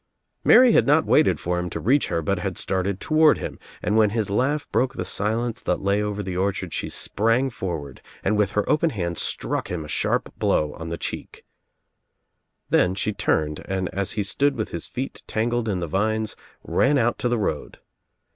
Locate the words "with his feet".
14.55-15.21